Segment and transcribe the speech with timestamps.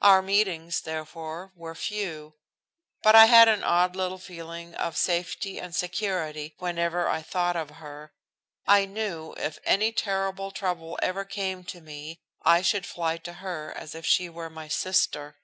[0.00, 2.32] Our meetings, therefore, were few.
[3.02, 7.72] But I had an odd little feeling of safety and security whenever I thought of
[7.76, 8.14] her.
[8.66, 13.70] I knew if any terrible trouble ever came to me I should fly to her
[13.76, 15.36] as if she were my sister.